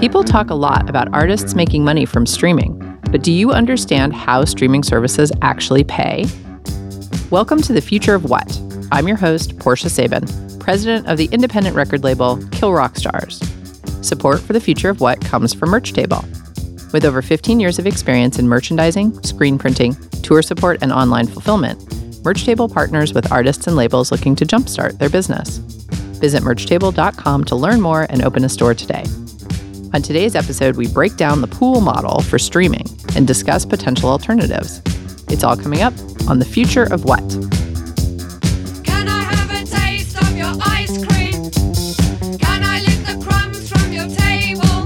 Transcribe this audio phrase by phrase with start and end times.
[0.00, 2.78] People talk a lot about artists making money from streaming,
[3.10, 6.24] but do you understand how streaming services actually pay?
[7.30, 8.60] Welcome to the Future of What.
[8.92, 10.24] I'm your host, Portia Sabin,
[10.60, 13.40] president of the independent record label Kill Rock Stars.
[14.00, 16.24] Support for the Future of What comes from Merch Table.
[16.92, 22.24] With over 15 years of experience in merchandising, screen printing, tour support, and online fulfillment,
[22.24, 25.56] Merch Table partners with artists and labels looking to jumpstart their business.
[26.20, 29.02] Visit merchtable.com to learn more and open a store today.
[29.94, 32.84] On today's episode, we break down the pool model for streaming
[33.16, 34.82] and discuss potential alternatives.
[35.28, 35.94] It's all coming up
[36.28, 37.22] on The Future of What.
[38.84, 41.50] Can I have a taste of your ice cream?
[42.38, 44.84] Can I lick the crumbs from your table?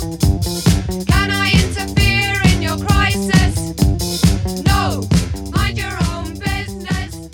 [1.04, 3.74] Can I interfere in your crisis?
[4.64, 5.02] No,
[5.50, 7.28] mind your own business.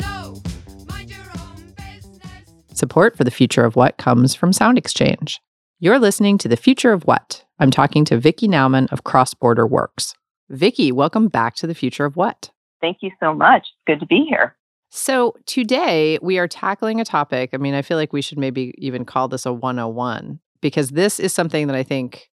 [0.00, 0.42] No,
[0.88, 2.52] mind your own business.
[2.74, 5.40] Support for The Future of What comes from Sound Exchange.
[5.84, 7.44] You're listening to The Future of What.
[7.58, 10.14] I'm talking to Vickie Nauman of Cross Border Works.
[10.48, 12.52] Vickie, welcome back to The Future of What.
[12.80, 13.66] Thank you so much.
[13.84, 14.54] Good to be here.
[14.90, 17.50] So, today we are tackling a topic.
[17.52, 21.18] I mean, I feel like we should maybe even call this a 101 because this
[21.18, 22.30] is something that I think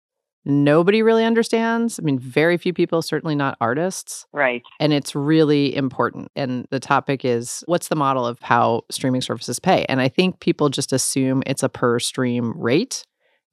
[0.45, 1.99] nobody really understands.
[1.99, 4.63] I mean, very few people, certainly not artists, Right.
[4.79, 6.31] and it's really important.
[6.37, 9.85] And the topic is what's the model of how streaming services pay?
[9.89, 13.05] And I think people just assume it's a per stream rate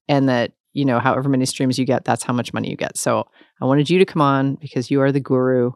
[0.09, 2.97] and that, you know, however many streams you get, that's how much money you get.
[2.97, 3.25] So,
[3.61, 5.71] I wanted you to come on because you are the guru.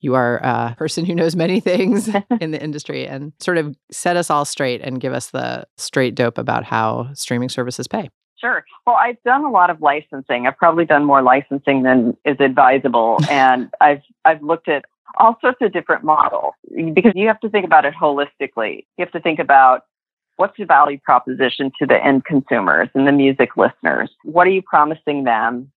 [0.00, 2.08] You are a person who knows many things
[2.40, 6.14] in the industry and sort of set us all straight and give us the straight
[6.14, 8.10] dope about how streaming services pay.
[8.44, 8.62] Sure.
[8.86, 10.46] Well, I've done a lot of licensing.
[10.46, 14.84] I've probably done more licensing than is advisable, and I've I've looked at
[15.16, 16.52] all sorts of different models
[16.92, 18.84] because you have to think about it holistically.
[18.98, 19.86] You have to think about
[20.36, 24.10] what's the value proposition to the end consumers and the music listeners.
[24.22, 25.70] What are you promising them?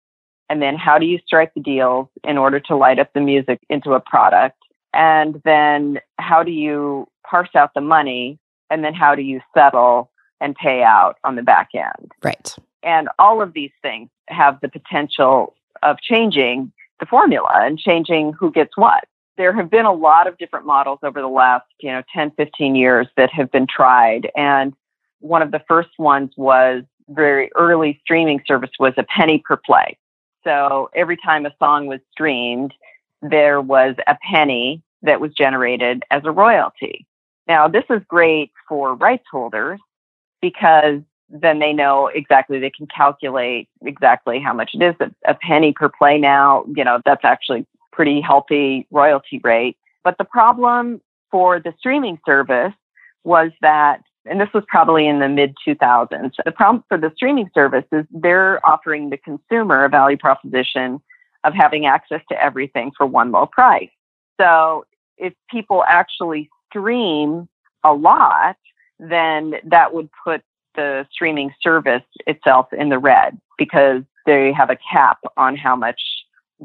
[0.50, 3.60] And then how do you strike the deals in order to light up the music
[3.70, 4.58] into a product?
[4.94, 8.40] And then how do you parse out the money?
[8.70, 10.10] And then how do you settle
[10.40, 12.12] and pay out on the back end?
[12.24, 12.56] Right.
[12.84, 15.54] And all of these things have the potential
[15.84, 19.06] of changing the formula and changing who gets what.
[19.38, 22.76] There have been a lot of different models over the last, you know, 10, 15
[22.76, 24.30] years that have been tried.
[24.36, 24.74] And
[25.20, 29.98] one of the first ones was very early streaming service was a penny per play.
[30.44, 32.74] So every time a song was streamed,
[33.22, 37.06] there was a penny that was generated as a royalty.
[37.48, 39.80] Now, this is great for rights holders
[40.42, 44.96] because then they know exactly, they can calculate exactly how much it is.
[45.26, 47.66] A, penny per play now, you know, that's actually
[47.98, 49.76] pretty healthy royalty rate.
[50.04, 52.76] But the problem for the streaming service
[53.24, 57.50] was that, and this was probably in the mid 2000s, the problem for the streaming
[57.56, 61.02] service is they're offering the consumer a value proposition
[61.44, 63.90] of having access to everything for one low price.
[64.40, 64.86] So
[65.18, 67.50] if people actually stream
[67.84, 68.58] a lot,
[69.00, 70.44] then that would put
[70.76, 76.00] the streaming service itself in the red because they have a cap on how much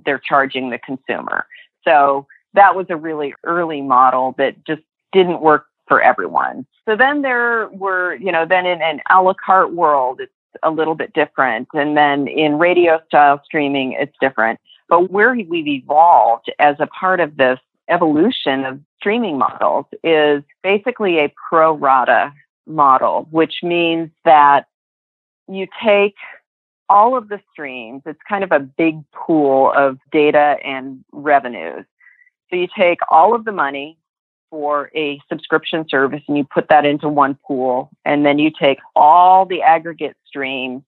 [0.04, 1.46] they're charging the consumer.
[1.84, 4.82] So that was a really early model that just
[5.12, 6.66] didn't work for everyone.
[6.88, 10.32] So then there were, you know, then in an a la carte world, it's
[10.62, 11.68] a little bit different.
[11.72, 14.60] And then in radio style streaming, it's different.
[14.88, 17.58] But where we've evolved as a part of this
[17.88, 22.32] evolution of streaming models is basically a pro rata
[22.66, 24.66] model, which means that
[25.48, 26.14] you take
[26.92, 31.84] all of the streams, it's kind of a big pool of data and revenues.
[32.50, 33.98] So you take all of the money
[34.50, 38.78] for a subscription service and you put that into one pool, and then you take
[38.94, 40.82] all the aggregate streams,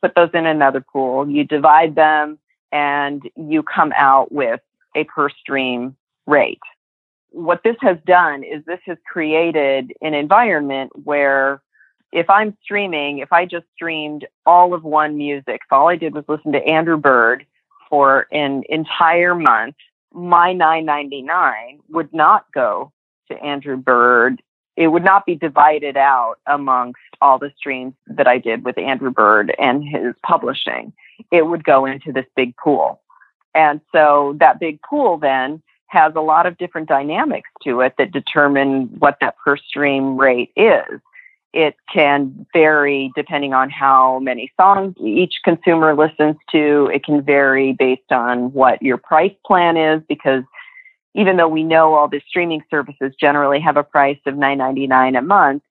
[0.00, 2.38] put those in another pool, you divide them,
[2.72, 4.60] and you come out with
[4.96, 5.94] a per stream
[6.26, 6.60] rate
[7.32, 11.62] what this has done is this has created an environment where
[12.12, 16.14] if I'm streaming, if I just streamed all of one music, if all I did
[16.14, 17.46] was listen to Andrew Bird
[17.88, 19.76] for an entire month,
[20.12, 22.92] my 9.99 would not go
[23.30, 24.42] to Andrew Bird.
[24.76, 29.10] It would not be divided out amongst all the streams that I did with Andrew
[29.10, 30.92] Bird and his publishing.
[31.30, 33.00] It would go into this big pool.
[33.54, 38.12] And so that big pool then has a lot of different dynamics to it that
[38.12, 41.00] determine what that per stream rate is.
[41.52, 46.90] It can vary depending on how many songs each consumer listens to.
[46.92, 50.44] It can vary based on what your price plan is because
[51.14, 55.22] even though we know all the streaming services generally have a price of $9.99 a
[55.22, 55.62] month,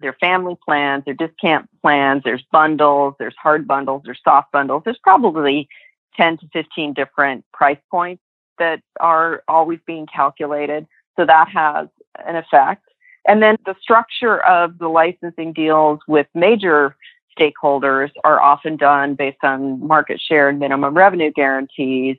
[0.00, 4.82] their family plans, their discount plans, there's bundles, there's hard bundles, there's soft bundles.
[4.84, 5.68] There's probably
[6.16, 8.22] 10 to 15 different price points
[8.58, 10.86] that are always being calculated.
[11.16, 11.88] So that has
[12.24, 12.83] an effect.
[13.26, 16.96] And then the structure of the licensing deals with major
[17.38, 22.16] stakeholders are often done based on market share and minimum revenue guarantees.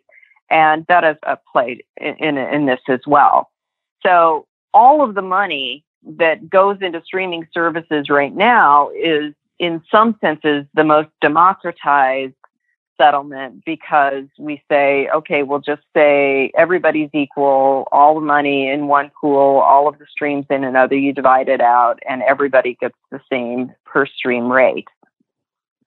[0.49, 3.49] And that is a play in, in, in this as well.
[4.03, 5.83] So all of the money
[6.17, 12.33] that goes into streaming services right now is in some senses the most democratized
[12.97, 19.11] settlement because we say, okay, we'll just say everybody's equal, all the money in one
[19.19, 23.21] pool, all of the streams in another, you divide it out, and everybody gets the
[23.31, 24.87] same per stream rate.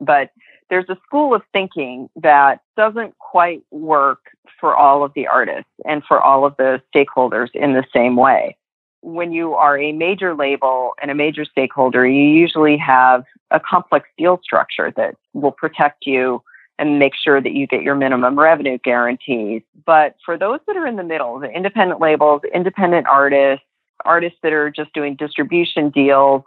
[0.00, 0.30] But
[0.70, 4.20] there's a school of thinking that doesn't quite work
[4.60, 8.56] for all of the artists and for all of the stakeholders in the same way.
[9.00, 14.08] When you are a major label and a major stakeholder, you usually have a complex
[14.18, 16.42] deal structure that will protect you
[16.78, 19.62] and make sure that you get your minimum revenue guarantees.
[19.84, 23.64] But for those that are in the middle, the independent labels, independent artists,
[24.04, 26.42] artists that are just doing distribution deals,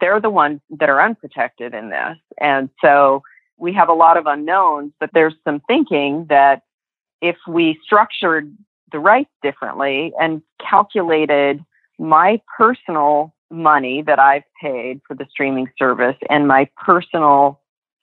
[0.00, 2.16] they're the ones that are unprotected in this.
[2.40, 3.22] And so
[3.58, 6.62] we have a lot of unknowns, but there's some thinking that
[7.20, 8.54] if we structured
[8.92, 11.64] the rights differently and calculated
[11.98, 17.60] my personal money that I've paid for the streaming service and my personal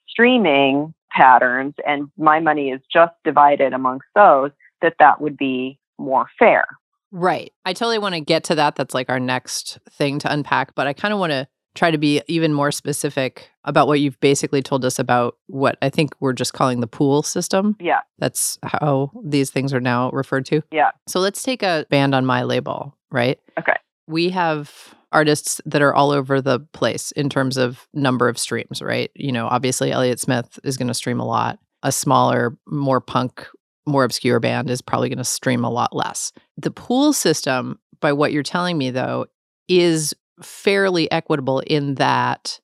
[0.08, 4.50] streaming patterns and my money is just divided amongst those
[4.82, 6.66] that that would be more fair
[7.12, 10.74] right i totally want to get to that that's like our next thing to unpack
[10.74, 14.18] but i kind of want to try to be even more specific about what you've
[14.20, 17.76] basically told us about what I think we're just calling the pool system.
[17.80, 18.00] Yeah.
[18.18, 20.62] That's how these things are now referred to.
[20.70, 20.90] Yeah.
[21.06, 23.38] So let's take a band on my label, right?
[23.58, 23.74] Okay.
[24.06, 28.82] We have artists that are all over the place in terms of number of streams,
[28.82, 29.10] right?
[29.14, 31.58] You know, obviously Elliott Smith is going to stream a lot.
[31.82, 33.46] A smaller, more punk,
[33.86, 36.32] more obscure band is probably going to stream a lot less.
[36.56, 39.26] The pool system, by what you're telling me though,
[39.68, 42.60] is fairly equitable in that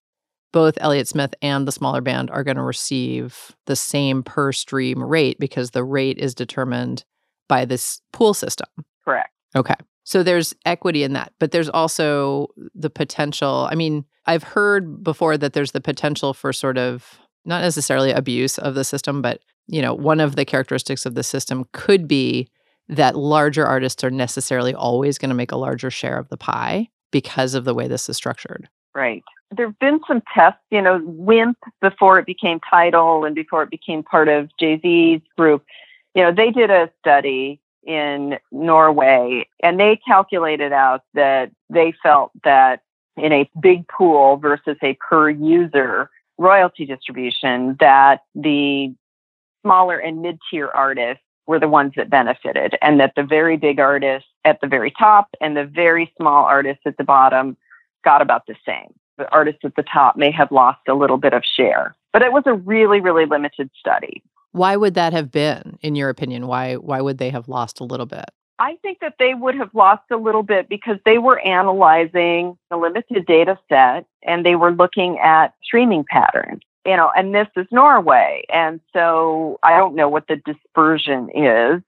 [0.52, 5.02] both Elliott Smith and the smaller band are going to receive the same per stream
[5.02, 7.04] rate because the rate is determined
[7.48, 8.69] by this pool system.
[9.04, 9.31] Correct.
[9.54, 9.75] Okay.
[10.10, 13.68] So there's equity in that, but there's also the potential.
[13.70, 18.58] I mean, I've heard before that there's the potential for sort of not necessarily abuse
[18.58, 22.48] of the system, but you know, one of the characteristics of the system could be
[22.88, 26.88] that larger artists are necessarily always going to make a larger share of the pie
[27.12, 28.68] because of the way this is structured.
[28.96, 29.22] Right.
[29.56, 33.70] There have been some tests, you know, WIMP before it became Tidal and before it
[33.70, 35.64] became part of Jay Z's group.
[36.16, 42.31] You know, they did a study in Norway and they calculated out that they felt
[42.44, 42.82] that
[43.17, 48.94] in a big pool versus a per user royalty distribution, that the
[49.62, 53.81] smaller and mid tier artists were the ones that benefited, and that the very big
[53.81, 57.56] artists at the very top and the very small artists at the bottom
[58.05, 58.94] got about the same.
[59.19, 62.32] The artists at the top may have lost a little bit of share, but it
[62.32, 64.23] was a really, really limited study.
[64.52, 66.47] Why would that have been, in your opinion?
[66.47, 68.26] Why why would they have lost a little bit?
[68.58, 72.76] I think that they would have lost a little bit because they were analyzing a
[72.76, 77.67] limited data set and they were looking at streaming patterns you know, and this is
[77.70, 78.44] Norway.
[78.52, 81.82] And so I don't know what the dispersion is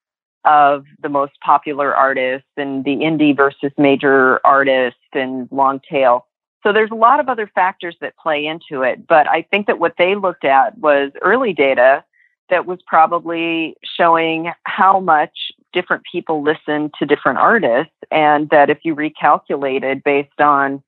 [0.45, 6.27] of the most popular artists and the indie versus major artists and long tail.
[6.63, 9.07] So there's a lot of other factors that play into it.
[9.07, 12.05] But I think that what they looked at was early data
[12.53, 17.95] that was probably showing how much different people listen to different artists.
[18.11, 20.83] And that if you recalculated based on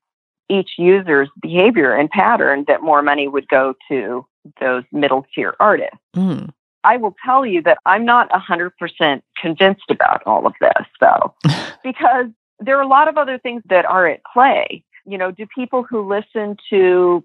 [0.47, 4.25] each user's behavior and pattern that more money would go to
[4.61, 5.97] those middle tier artists.
[6.15, 6.51] Mm.
[6.83, 11.33] I will tell you that I'm not 100% convinced about all of this, though,
[11.83, 12.27] because
[12.59, 14.83] there are a lot of other things that are at play.
[15.03, 17.23] You know, do people who listen to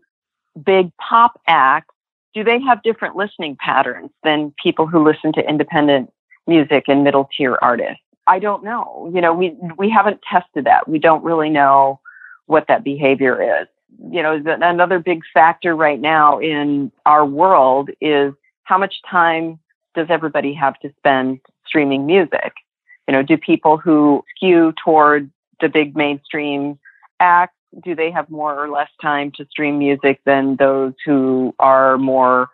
[0.65, 1.95] big pop acts,
[2.35, 6.13] do they have different listening patterns than people who listen to independent
[6.47, 8.03] music and middle tier artists?
[8.27, 9.11] I don't know.
[9.13, 10.89] You know, we we haven't tested that.
[10.89, 12.01] We don't really know
[12.47, 13.67] what that behavior is.
[14.11, 18.33] You know, another big factor right now in our world is
[18.65, 19.59] how much time
[19.95, 22.53] does everybody have to spend streaming music?
[23.09, 26.79] You know, do people who skew toward the big mainstream
[27.19, 31.99] acts, do they have more or less time to stream music than those who are
[31.99, 32.49] more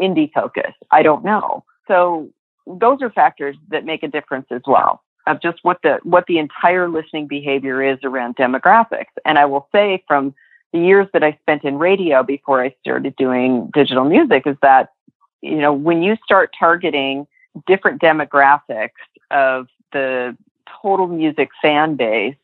[0.00, 0.78] indie focused?
[0.90, 1.64] I don't know.
[1.86, 2.28] So
[2.66, 6.38] those are factors that make a difference as well of just what the what the
[6.38, 9.12] entire listening behavior is around demographics.
[9.24, 10.34] And I will say from
[10.72, 14.90] the years that I spent in radio before I started doing digital music is that,
[15.40, 17.26] you know, when you start targeting
[17.66, 18.90] different demographics
[19.30, 20.36] of the
[20.82, 22.34] total music fan base,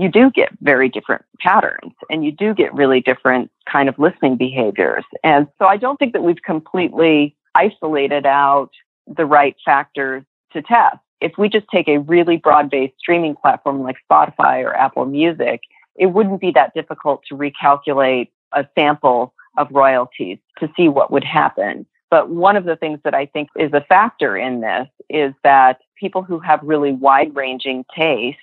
[0.00, 4.36] you do get very different patterns and you do get really different kind of listening
[4.36, 5.04] behaviors.
[5.22, 8.70] And so I don't think that we've completely isolated out
[9.06, 10.98] the right factors to test.
[11.20, 15.60] If we just take a really broad based streaming platform like Spotify or Apple Music,
[15.96, 21.24] it wouldn't be that difficult to recalculate a sample of royalties to see what would
[21.24, 21.86] happen.
[22.10, 25.80] But one of the things that I think is a factor in this is that
[25.96, 28.40] people who have really wide ranging tastes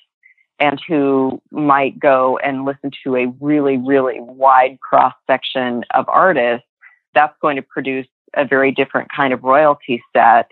[0.59, 6.67] and who might go and listen to a really, really wide cross section of artists,
[7.13, 10.49] that's going to produce a very different kind of royalty set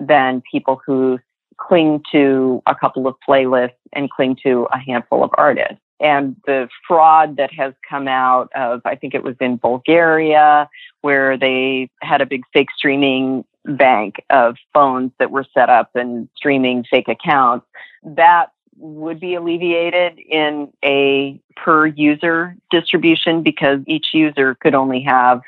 [0.00, 1.18] than people who
[1.58, 5.78] cling to a couple of playlists and cling to a handful of artists.
[6.00, 10.68] And the fraud that has come out of, I think it was in Bulgaria,
[11.02, 16.28] where they had a big fake streaming bank of phones that were set up and
[16.34, 17.66] streaming fake accounts,
[18.02, 25.42] that would be alleviated in a per user distribution because each user could only have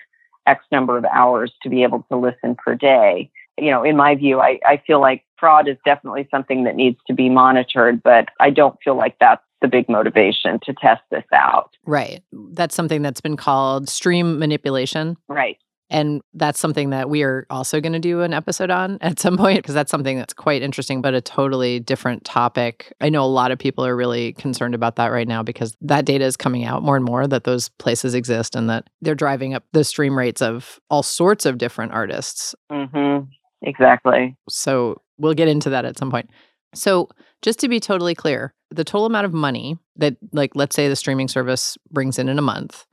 [0.46, 3.30] X number of hours to be able to listen per day.
[3.58, 6.98] You know, in my view, I, I feel like fraud is definitely something that needs
[7.06, 11.24] to be monitored, but I don't feel like that's the big motivation to test this
[11.32, 11.74] out.
[11.86, 12.22] Right.
[12.32, 15.16] That's something that's been called stream manipulation.
[15.28, 15.58] Right.
[15.94, 19.36] And that's something that we are also going to do an episode on at some
[19.36, 22.92] point because that's something that's quite interesting, but a totally different topic.
[23.00, 26.04] I know a lot of people are really concerned about that right now because that
[26.04, 29.54] data is coming out more and more that those places exist and that they're driving
[29.54, 32.56] up the stream rates of all sorts of different artists.
[32.72, 33.26] Mm-hmm.
[33.62, 34.36] Exactly.
[34.48, 36.28] So we'll get into that at some point.
[36.74, 37.08] So,
[37.40, 40.96] just to be totally clear, the total amount of money that, like, let's say the
[40.96, 42.84] streaming service brings in in a month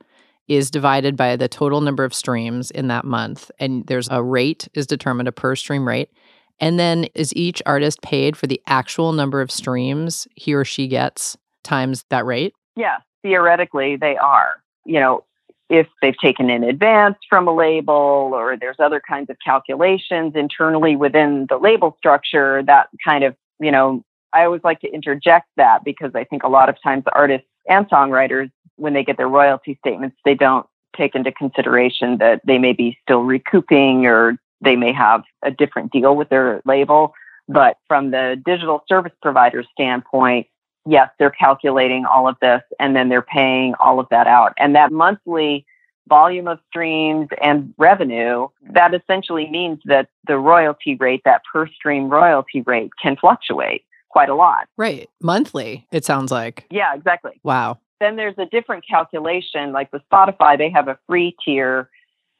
[0.48, 3.50] is divided by the total number of streams in that month.
[3.58, 6.10] And there's a rate is determined, a per stream rate.
[6.60, 10.86] And then is each artist paid for the actual number of streams he or she
[10.86, 12.54] gets times that rate?
[12.76, 14.62] Yeah, theoretically, they are.
[14.84, 15.24] You know,
[15.68, 20.96] if they've taken in advance from a label or there's other kinds of calculations internally
[20.96, 25.84] within the label structure, that kind of, you know, I always like to interject that
[25.84, 29.78] because I think a lot of times artists and songwriters when they get their royalty
[29.80, 34.92] statements, they don't take into consideration that they may be still recouping or they may
[34.92, 37.14] have a different deal with their label.
[37.48, 40.46] But from the digital service provider standpoint,
[40.86, 44.52] yes, they're calculating all of this and then they're paying all of that out.
[44.58, 45.66] And that monthly
[46.08, 52.08] volume of streams and revenue, that essentially means that the royalty rate, that per stream
[52.08, 54.68] royalty rate, can fluctuate quite a lot.
[54.76, 55.08] Right.
[55.20, 56.66] Monthly, it sounds like.
[56.70, 57.40] Yeah, exactly.
[57.42, 57.78] Wow.
[58.02, 59.70] Then there's a different calculation.
[59.70, 61.88] Like with Spotify, they have a free tier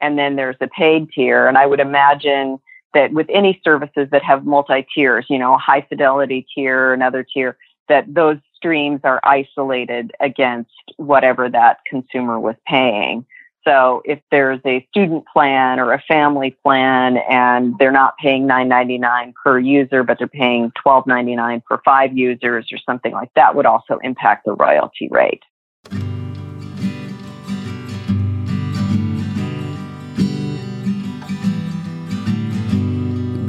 [0.00, 1.46] and then there's a paid tier.
[1.46, 2.58] And I would imagine
[2.94, 7.24] that with any services that have multi tiers, you know, a high fidelity tier, another
[7.24, 7.56] tier,
[7.88, 13.24] that those streams are isolated against whatever that consumer was paying.
[13.64, 19.32] So if there's a student plan or a family plan and they're not paying $9.99
[19.44, 23.98] per user, but they're paying $12.99 for five users or something like that would also
[24.02, 25.44] impact the royalty rate.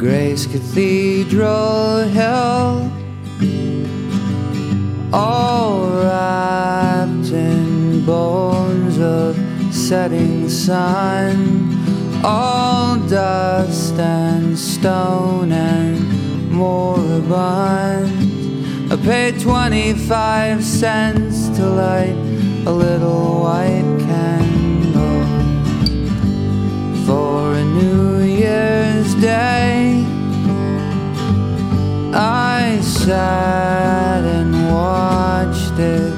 [0.03, 2.91] Grace Cathedral Hill,
[5.13, 9.38] all wrapped in bones of
[9.74, 18.12] setting sun, all dust and stone and moribund.
[18.91, 22.17] I paid 25 cents to light
[22.65, 24.52] a little white candle
[29.03, 30.05] Year's Day.
[32.13, 36.13] I sat and watched it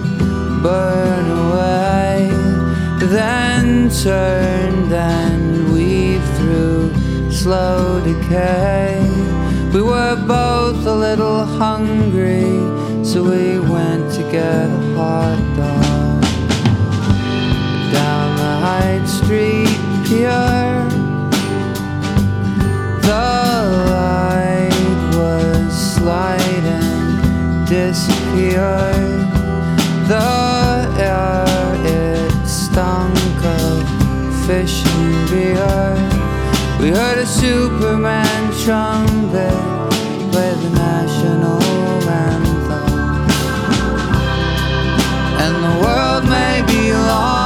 [0.62, 2.30] burn away,
[3.08, 6.94] then turned and weaved through
[7.32, 9.02] slow decay.
[9.74, 12.46] We were both a little hungry,
[13.04, 16.22] so we went to get a hot dog
[17.92, 20.65] down the Hyde Street Pier.
[36.86, 39.50] We heard a Superman trumpet
[40.32, 41.60] play the national
[42.08, 43.40] anthem.
[45.42, 47.45] And the world may be long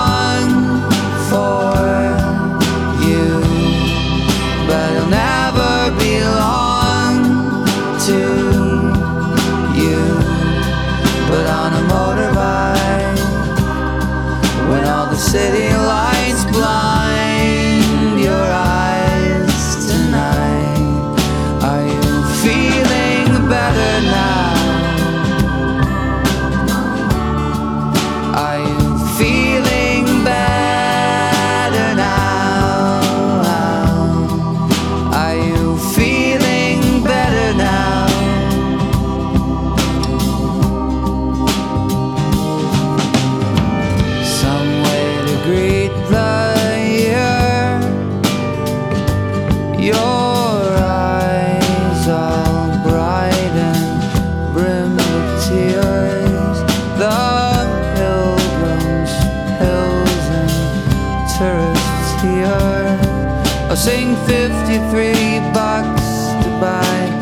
[63.79, 66.07] sing 53 bucks
[66.43, 67.18] to buy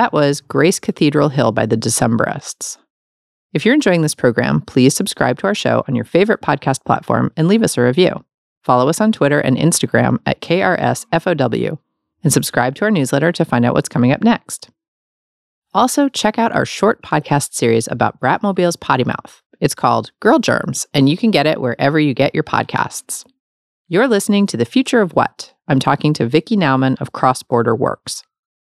[0.00, 2.78] That was Grace Cathedral Hill by the Decemberists.
[3.52, 7.30] If you're enjoying this program, please subscribe to our show on your favorite podcast platform
[7.36, 8.24] and leave us a review.
[8.64, 11.78] Follow us on Twitter and Instagram at KRSFOW
[12.24, 14.70] and subscribe to our newsletter to find out what's coming up next.
[15.74, 19.42] Also, check out our short podcast series about Bratmobile's potty mouth.
[19.60, 23.26] It's called Girl Germs, and you can get it wherever you get your podcasts.
[23.86, 25.52] You're listening to The Future of What?
[25.68, 28.24] I'm talking to Vickie Nauman of Cross Border Works.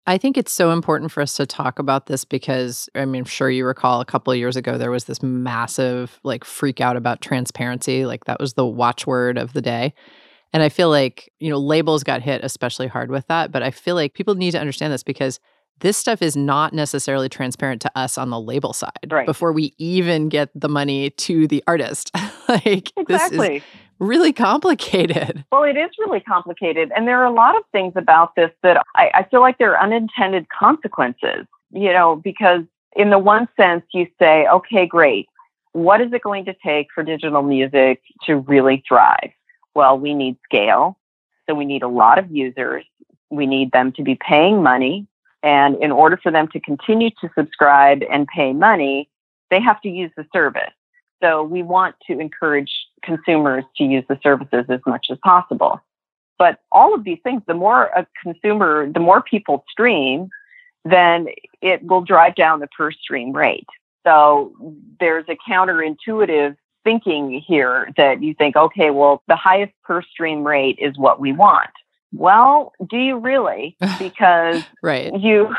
[0.07, 3.25] I think it's so important for us to talk about this because I mean, I'm
[3.25, 6.95] sure you recall a couple of years ago there was this massive like freak out
[6.95, 8.05] about transparency.
[8.05, 9.93] Like that was the watchword of the day.
[10.53, 13.51] And I feel like, you know, labels got hit especially hard with that.
[13.51, 15.39] But I feel like people need to understand this because
[15.79, 19.25] this stuff is not necessarily transparent to us on the label side Right.
[19.25, 22.11] before we even get the money to the artist.
[22.47, 23.63] like this is Exactly.
[23.99, 25.45] Really complicated.
[25.51, 26.91] Well, it is really complicated.
[26.95, 29.75] And there are a lot of things about this that I, I feel like there
[29.75, 32.61] are unintended consequences, you know, because
[32.95, 35.27] in the one sense, you say, okay, great.
[35.73, 39.31] What is it going to take for digital music to really thrive?
[39.73, 40.97] Well, we need scale.
[41.47, 42.85] So we need a lot of users.
[43.29, 45.07] We need them to be paying money.
[45.43, 49.09] And in order for them to continue to subscribe and pay money,
[49.51, 50.73] they have to use the service.
[51.21, 52.71] So we want to encourage
[53.05, 55.79] consumers to use the services as much as possible.
[56.37, 60.29] But all of these things, the more a consumer, the more people stream,
[60.83, 61.27] then
[61.61, 63.67] it will drive down the per stream rate.
[64.05, 64.53] So
[64.99, 70.77] there's a counterintuitive thinking here that you think, okay, well, the highest per stream rate
[70.79, 71.69] is what we want.
[72.17, 73.75] Well, do you really?
[73.99, 75.13] Because Right.
[75.19, 75.55] you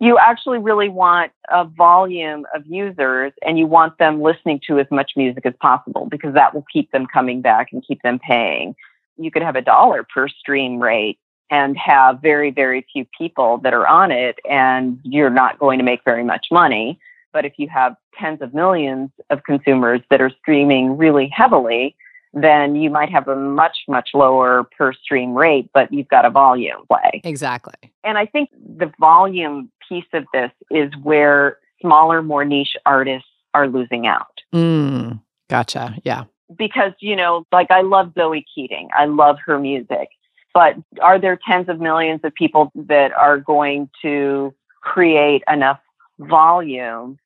[0.00, 4.86] you actually really want a volume of users and you want them listening to as
[4.90, 8.74] much music as possible because that will keep them coming back and keep them paying
[9.16, 11.18] you could have a dollar per stream rate
[11.50, 15.84] and have very very few people that are on it and you're not going to
[15.84, 16.98] make very much money
[17.32, 21.96] but if you have tens of millions of consumers that are streaming really heavily
[22.34, 26.30] then you might have a much much lower per stream rate but you've got a
[26.30, 27.92] volume play Exactly.
[28.02, 33.68] and I think the volume piece of this is where smaller, more niche artists are
[33.68, 34.40] losing out.
[34.54, 35.96] Mm, gotcha.
[36.02, 36.24] Yeah.
[36.56, 40.08] Because, you know, like I love Zoe Keating, I love her music,
[40.52, 45.80] but are there tens of millions of people that are going to create enough
[46.18, 47.18] volume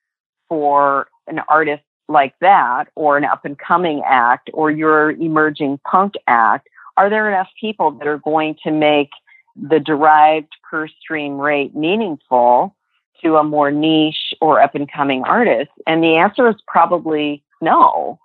[0.48, 6.14] for an artist like that or an up and coming act or your emerging punk
[6.26, 6.68] act?
[6.96, 9.10] Are there enough people that are going to make
[9.54, 12.74] the derived per stream rate meaningful
[13.22, 15.70] to a more niche or up and coming artist?
[15.86, 18.18] And the answer is probably no.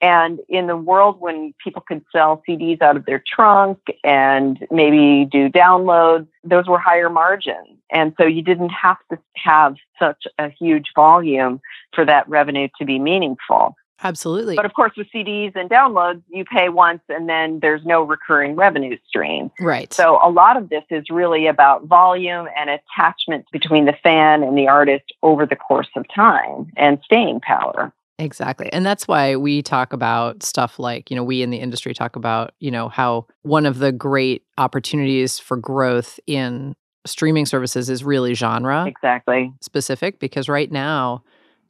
[0.00, 5.24] And in the world when people could sell CDs out of their trunk and maybe
[5.24, 7.77] do downloads, those were higher margins.
[7.90, 11.60] And so you didn't have to have such a huge volume
[11.94, 13.74] for that revenue to be meaningful.
[14.02, 14.54] Absolutely.
[14.54, 18.54] But of course, with CDs and downloads, you pay once and then there's no recurring
[18.54, 19.50] revenue stream.
[19.58, 19.92] right.
[19.92, 24.56] So a lot of this is really about volume and attachment between the fan and
[24.56, 27.92] the artist over the course of time and staying power.
[28.20, 28.68] Exactly.
[28.72, 32.16] And that's why we talk about stuff like, you know, we in the industry talk
[32.16, 36.74] about, you know, how one of the great opportunities for growth in
[37.08, 39.52] streaming services is really genre Exactly.
[39.60, 41.22] specific because right now,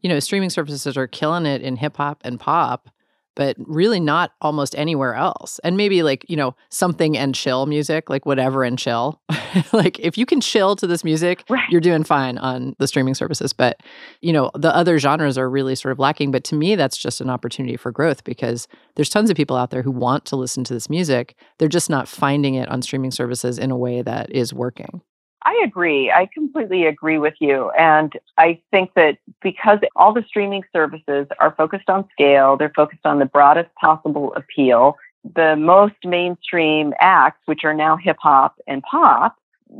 [0.02, 2.88] you know, streaming services are killing it in hip hop and pop,
[3.34, 5.60] but really not almost anywhere else.
[5.62, 9.20] And maybe like, you know, something and chill music, like whatever and chill.
[9.72, 11.68] like if you can chill to this music, Right.
[11.70, 13.52] you're doing fine on the streaming services.
[13.52, 13.80] But,
[14.20, 16.32] you know, the other genres are really sort of lacking.
[16.32, 19.70] But to me, that's just an opportunity for growth because there's tons of people out
[19.70, 21.36] there who want to listen to this music.
[21.58, 25.00] They're just not finding it on streaming services in a way that is working.
[25.44, 26.10] I agree.
[26.10, 27.70] I completely agree with you.
[27.70, 33.06] And I think that because all the streaming services are focused on scale, they're focused
[33.06, 34.96] on the broadest possible appeal.
[35.34, 39.36] The most mainstream acts, which are now hip hop and pop,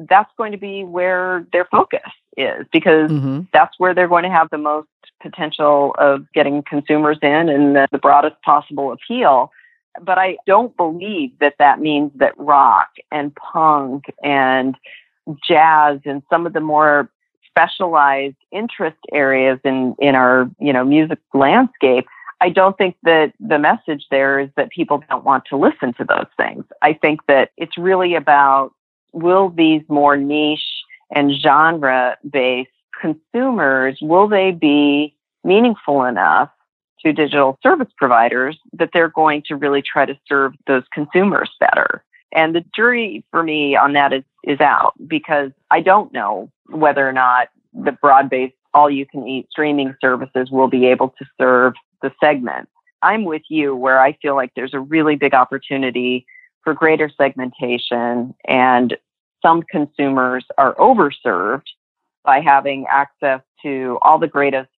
[0.09, 2.01] that's going to be where their focus
[2.37, 4.89] is because hmm that's where they're going to have the most
[5.21, 9.51] potential of getting consumers in and the, the broadest possible appeal.
[10.03, 14.77] But I don't believe that that means that rock and punk and
[15.47, 17.11] jazz and some of the more
[17.47, 22.07] specialized interest areas in, in our, you know, music landscape,
[22.41, 26.05] I don't think that the message there is that people don't want to listen to
[26.05, 26.65] those things.
[26.83, 28.73] I think that it's really about
[29.13, 35.15] will these more niche and genre based consumers, will they be
[35.45, 36.51] meaningful enough
[37.05, 42.05] to digital service providers that they're going to really try to serve those consumers better?
[42.33, 47.09] And the jury for me on that is, is out because I don't know whether
[47.09, 51.25] or not the broad based all you can eat streaming services will be able to
[51.41, 52.69] serve the segment.
[53.03, 56.27] I'm with you where I feel like there's a really big opportunity
[56.63, 58.97] for greater segmentation and
[59.43, 61.67] some consumers are overserved
[62.25, 64.69] by having access to all the greatest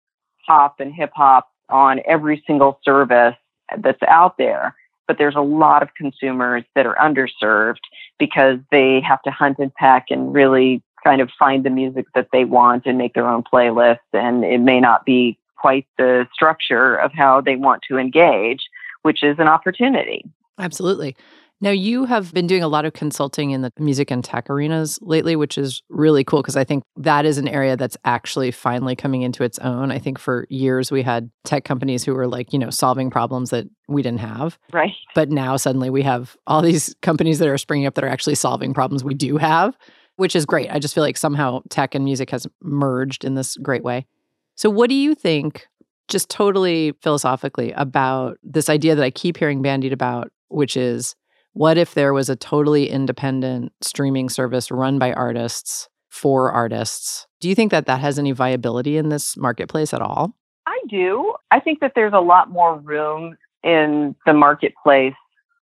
[0.45, 3.35] pop and hip hop on every single service
[3.79, 4.75] that's out there.
[5.11, 7.81] But there's a lot of consumers that are underserved
[8.17, 12.29] because they have to hunt and peck and really kind of find the music that
[12.31, 13.97] they want and make their own playlists.
[14.13, 18.61] And it may not be quite the structure of how they want to engage,
[19.01, 20.23] which is an opportunity.
[20.57, 21.17] Absolutely.
[21.63, 24.97] Now, you have been doing a lot of consulting in the music and tech arenas
[25.03, 28.95] lately, which is really cool because I think that is an area that's actually finally
[28.95, 29.91] coming into its own.
[29.91, 33.51] I think for years we had tech companies who were like, you know, solving problems
[33.51, 34.57] that we didn't have.
[34.73, 34.93] Right.
[35.13, 38.35] But now suddenly we have all these companies that are springing up that are actually
[38.35, 39.77] solving problems we do have,
[40.15, 40.71] which is great.
[40.71, 44.07] I just feel like somehow tech and music has merged in this great way.
[44.55, 45.67] So, what do you think,
[46.07, 51.15] just totally philosophically, about this idea that I keep hearing bandied about, which is
[51.53, 57.27] what if there was a totally independent streaming service run by artists for artists?
[57.39, 60.35] Do you think that that has any viability in this marketplace at all?
[60.65, 61.33] I do.
[61.49, 65.13] I think that there's a lot more room in the marketplace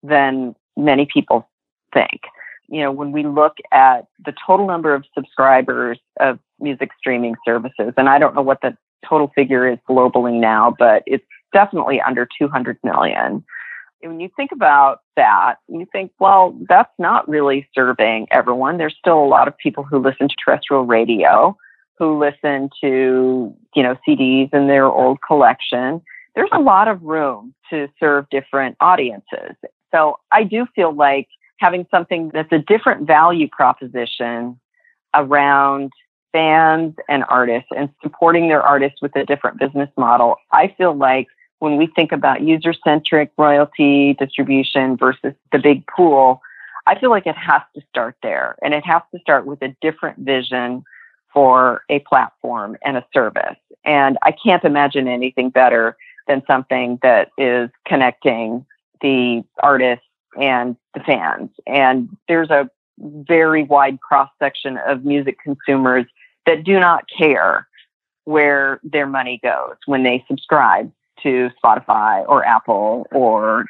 [0.02, 1.48] than many people
[1.92, 2.20] think.
[2.68, 7.94] You know, when we look at the total number of subscribers of music streaming services,
[7.96, 8.76] and I don't know what the
[9.08, 13.44] total figure is globally now, but it's definitely under 200 million.
[14.00, 18.78] When you think about that, you think, well, that's not really serving everyone.
[18.78, 21.56] There's still a lot of people who listen to terrestrial radio,
[21.98, 26.00] who listen to, you know, CDs in their old collection.
[26.34, 29.56] There's a lot of room to serve different audiences.
[29.92, 34.60] So I do feel like having something that's a different value proposition
[35.14, 35.92] around
[36.32, 41.26] fans and artists and supporting their artists with a different business model, I feel like
[41.58, 46.40] when we think about user centric royalty distribution versus the big pool,
[46.86, 48.56] I feel like it has to start there.
[48.62, 50.84] And it has to start with a different vision
[51.32, 53.58] for a platform and a service.
[53.84, 58.64] And I can't imagine anything better than something that is connecting
[59.00, 60.04] the artists
[60.40, 61.50] and the fans.
[61.66, 66.06] And there's a very wide cross section of music consumers
[66.46, 67.68] that do not care
[68.24, 70.92] where their money goes when they subscribe
[71.22, 73.66] to Spotify or Apple or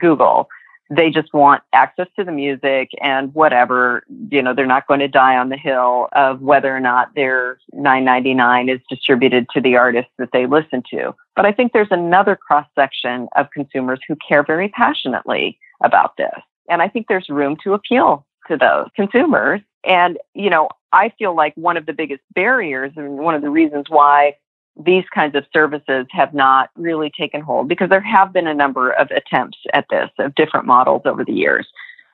[0.00, 0.48] Google.
[0.90, 5.08] they just want access to the music and whatever you know they're not going to
[5.08, 10.12] die on the hill of whether or not their 999 is distributed to the artists
[10.18, 11.14] that they listen to.
[11.34, 16.38] But i think there's another cross section of consumers who care very passionately about this.
[16.68, 19.60] And i think there's room to appeal to those consumers.
[19.82, 23.50] And you know i feel like one of the biggest barriers and one of the
[23.50, 24.36] reasons why
[24.84, 28.90] these kinds of services have not really taken hold because there have been a number
[28.90, 31.66] of attempts at this of different models over the years.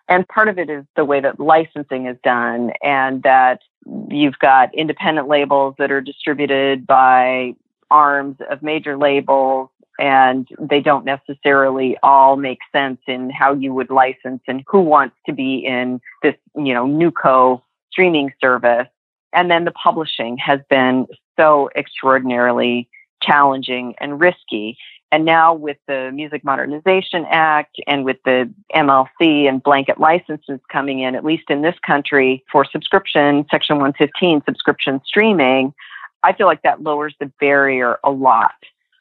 [0.09, 3.61] And part of it is the way that licensing is done, and that
[4.11, 7.55] you've got independent labels that are distributed by
[7.91, 13.91] arms of major labels, and they don't necessarily all make sense in how you would
[13.91, 18.89] license and who wants to be in this, you know, NewCo streaming service.
[19.33, 22.89] And then the publishing has been so extraordinarily
[23.23, 24.77] challenging and risky.
[25.11, 31.01] And now with the Music Modernization Act and with the MLC and blanket licenses coming
[31.01, 35.75] in, at least in this country for subscription, Section 115 subscription streaming,
[36.23, 38.55] I feel like that lowers the barrier a lot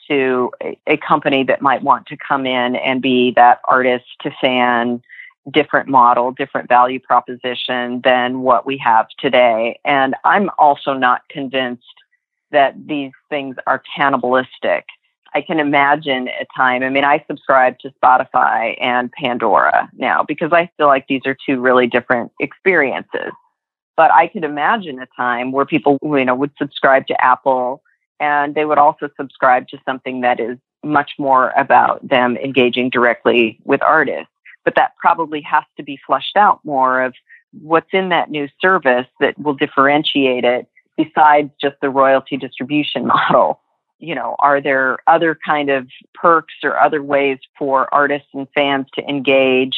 [0.10, 4.32] to a, a company that might want to come in and be that artist to
[4.42, 5.02] fan
[5.50, 9.80] different model, different value proposition than what we have today.
[9.86, 12.01] And I'm also not convinced
[12.52, 14.86] that these things are cannibalistic.
[15.34, 16.84] I can imagine a time.
[16.84, 21.36] I mean, I subscribe to Spotify and Pandora now because I feel like these are
[21.46, 23.32] two really different experiences.
[23.96, 27.82] But I could imagine a time where people, you know, would subscribe to Apple
[28.20, 33.60] and they would also subscribe to something that is much more about them engaging directly
[33.64, 34.32] with artists.
[34.66, 37.14] But that probably has to be flushed out more of
[37.52, 43.62] what's in that new service that will differentiate it besides just the royalty distribution model?
[44.00, 48.88] You know, are there other kind of perks or other ways for artists and fans
[48.96, 49.78] to engage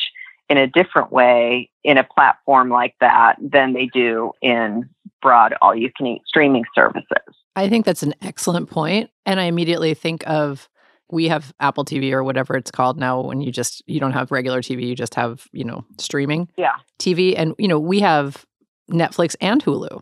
[0.49, 4.89] in a different way in a platform like that than they do in
[5.21, 7.17] broad all you can eat streaming services?
[7.55, 9.09] I think that's an excellent point.
[9.25, 10.69] And I immediately think of
[11.09, 14.31] we have Apple TV or whatever it's called now when you just you don't have
[14.31, 16.49] regular TV, you just have, you know, streaming.
[16.57, 16.75] Yeah.
[16.99, 18.45] TV and you know, we have
[18.91, 20.01] Netflix and Hulu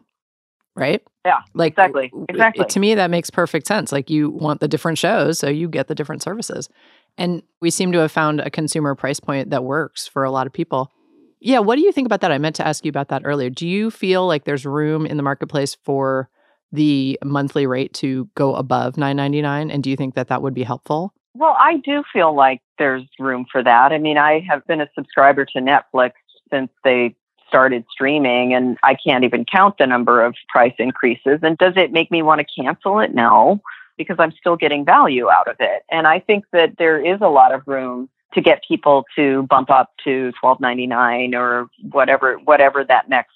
[0.75, 1.01] right?
[1.25, 1.39] Yeah.
[1.53, 2.11] Like exactly.
[2.29, 2.65] Exactly.
[2.65, 3.91] To me, that makes perfect sense.
[3.91, 6.69] Like you want the different shows, so you get the different services.
[7.17, 10.47] And we seem to have found a consumer price point that works for a lot
[10.47, 10.91] of people.
[11.39, 11.59] Yeah.
[11.59, 12.31] What do you think about that?
[12.31, 13.49] I meant to ask you about that earlier.
[13.49, 16.29] Do you feel like there's room in the marketplace for
[16.71, 20.63] the monthly rate to go above 9.99 and do you think that that would be
[20.63, 24.81] helpful well i do feel like there's room for that i mean i have been
[24.81, 26.11] a subscriber to netflix
[26.51, 27.15] since they
[27.51, 31.39] started streaming and I can't even count the number of price increases.
[31.43, 33.13] And does it make me want to cancel it?
[33.13, 33.61] No,
[33.97, 35.83] because I'm still getting value out of it.
[35.91, 39.69] And I think that there is a lot of room to get people to bump
[39.69, 43.33] up to 12.99 or whatever whatever that next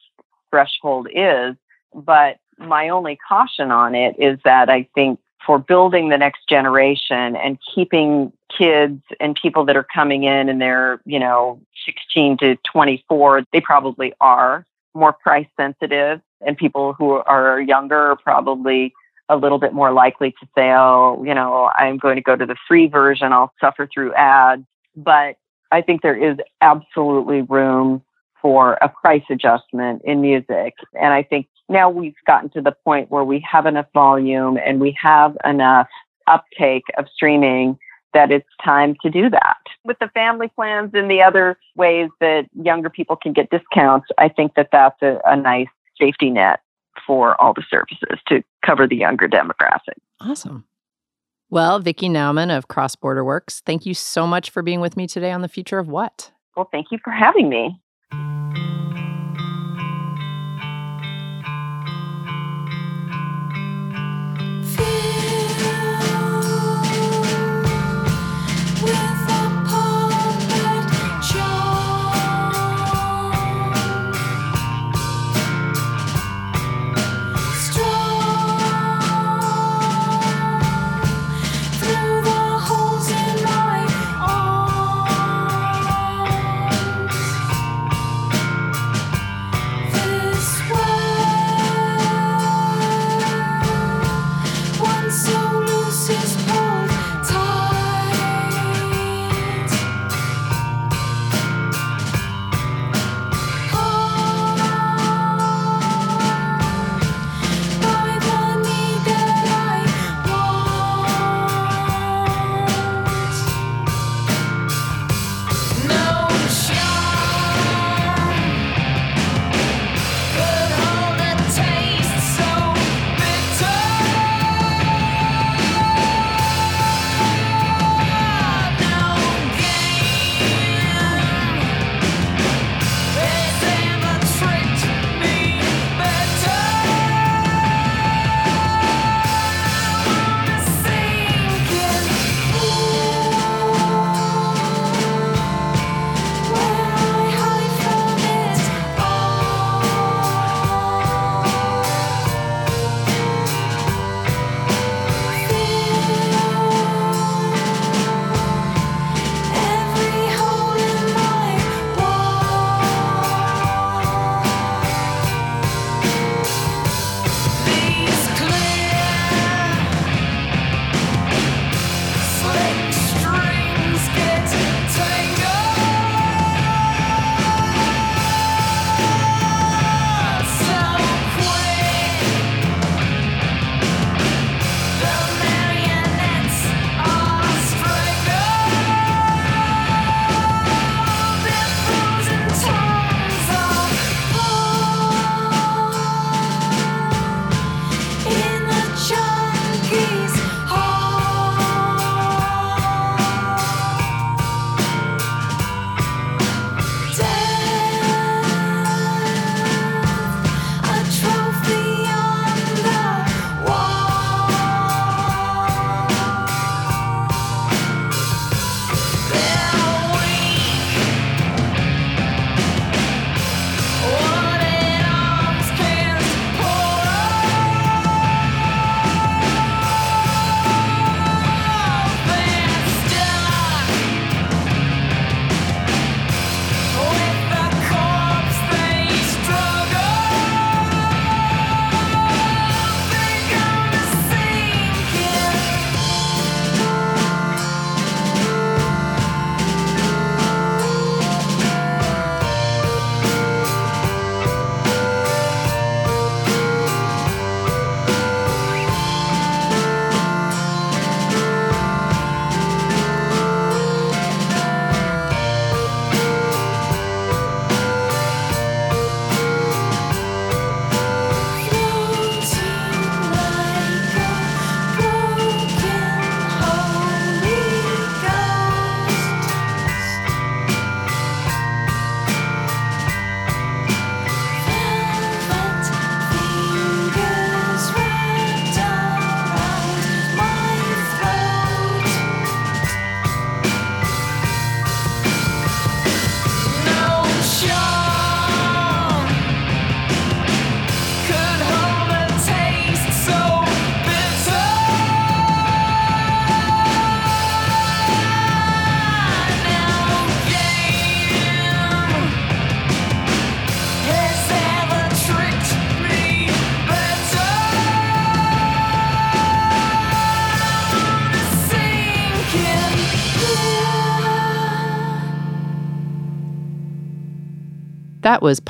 [0.50, 1.58] threshold is.
[1.94, 7.36] But my only caution on it is that I think for building the next generation
[7.36, 12.58] and keeping kids and people that are coming in and they're, you know, 16 to
[12.72, 16.22] 24, they probably are more price sensitive.
[16.46, 18.94] And people who are younger are probably
[19.30, 22.46] a little bit more likely to say, oh, you know, I'm going to go to
[22.46, 24.64] the free version, I'll suffer through ads.
[24.96, 25.38] But
[25.72, 28.04] I think there is absolutely room
[28.42, 30.76] for a price adjustment in music.
[30.94, 34.80] And I think now we've gotten to the point where we have enough volume and
[34.80, 35.88] we have enough
[36.28, 37.78] uptake of streaming
[38.14, 39.58] that it's time to do that.
[39.84, 44.30] With the family plans and the other ways that younger people can get discounts, I
[44.30, 45.68] think that that's a, a nice
[46.00, 46.62] safety net
[47.06, 49.98] for all the services to cover the younger demographic.
[50.22, 50.66] Awesome.
[51.50, 55.08] Well, Vickie Nauman of Cross Border Works, thank you so much for being with me
[55.08, 56.32] today on the future of what?
[56.56, 57.80] Well, thank you for having me.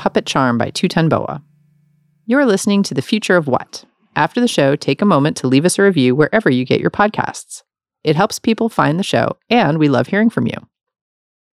[0.06, 1.42] Puppet Charm by Two Ton Boa.
[2.26, 3.84] You're listening to The Future of What.
[4.14, 6.92] After the show, take a moment to leave us a review wherever you get your
[6.92, 7.64] podcasts.
[8.04, 10.54] It helps people find the show, and we love hearing from you.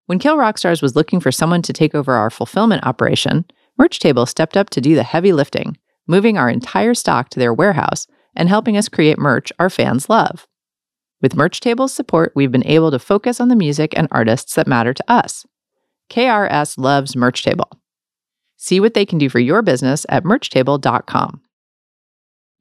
[0.05, 3.45] When Kill Rock Stars was looking for someone to take over our fulfillment operation,
[3.75, 7.55] Merch Table stepped up to do the heavy lifting, moving our entire stock to their
[7.55, 10.45] warehouse and helping us create merch our fans love.
[11.23, 14.67] With Merch Table's support, we've been able to focus on the music and artists that
[14.67, 15.43] matter to us.
[16.11, 17.79] KRS loves Merch Table.
[18.63, 21.41] See what they can do for your business at merchtable.com.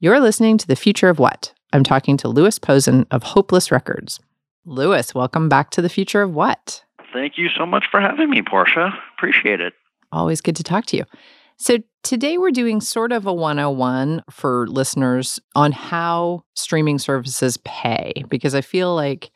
[0.01, 1.53] You're listening to The Future of What?
[1.71, 4.19] I'm talking to Louis Posen of Hopeless Records.
[4.65, 6.83] Louis, welcome back to The Future of What?
[7.13, 8.89] Thank you so much for having me, Portia.
[9.17, 9.75] Appreciate it.
[10.11, 11.05] Always good to talk to you.
[11.55, 18.25] So, today we're doing sort of a 101 for listeners on how streaming services pay,
[18.27, 19.31] because I feel like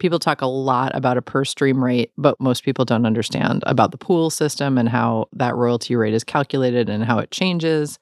[0.00, 3.92] people talk a lot about a per stream rate, but most people don't understand about
[3.92, 7.98] the pool system and how that royalty rate is calculated and how it changes.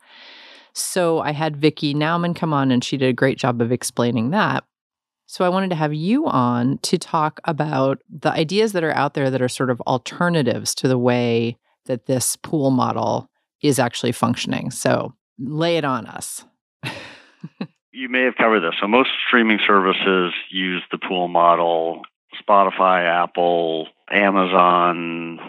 [0.72, 4.30] So, I had Vickie Nauman come on and she did a great job of explaining
[4.30, 4.64] that.
[5.26, 9.14] So, I wanted to have you on to talk about the ideas that are out
[9.14, 13.28] there that are sort of alternatives to the way that this pool model
[13.60, 14.70] is actually functioning.
[14.70, 16.44] So lay it on us.
[17.98, 18.76] You may have covered this.
[18.80, 22.02] So, most streaming services use the pool model
[22.40, 25.40] Spotify, Apple, Amazon,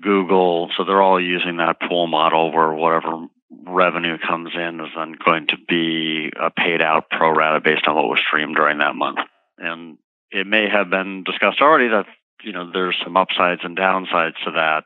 [0.00, 0.70] Google.
[0.74, 3.26] So, they're all using that pool model where whatever
[3.66, 8.08] revenue comes in is then going to be paid out pro rata based on what
[8.08, 9.18] was streamed during that month.
[9.58, 9.98] And
[10.30, 12.06] it may have been discussed already that
[12.42, 14.84] you know there's some upsides and downsides to that.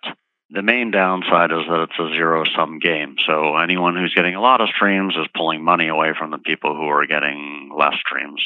[0.50, 3.16] The main downside is that it's a zero sum game.
[3.26, 6.74] So anyone who's getting a lot of streams is pulling money away from the people
[6.74, 8.42] who are getting less streams.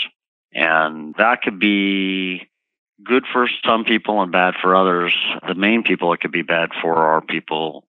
[0.52, 2.48] And that could be
[3.04, 5.16] good for some people and bad for others.
[5.46, 7.84] The main people it could be bad for are people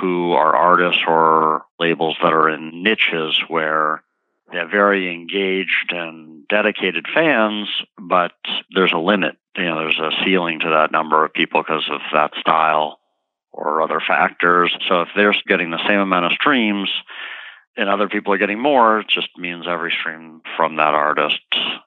[0.00, 4.02] who are artists or labels that are in niches where
[4.50, 7.68] they have very engaged and dedicated fans,
[8.00, 8.32] but
[8.74, 9.36] there's a limit.
[9.56, 12.98] You know, there's a ceiling to that number of people because of that style
[13.52, 14.74] or other factors.
[14.88, 16.90] So if they're getting the same amount of streams
[17.76, 21.40] and other people are getting more, it just means every stream from that artist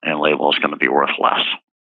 [0.03, 1.45] and label is going to be worth less.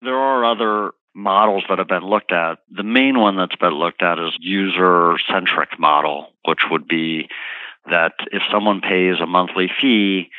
[0.01, 2.59] There are other models that have been looked at.
[2.69, 7.27] The main one that's been looked at is user centric model, which would be
[7.89, 10.29] that if someone pays a monthly fee,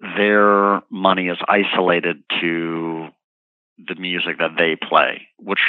[0.00, 3.08] their money is isolated to
[3.88, 5.62] the music that they play, which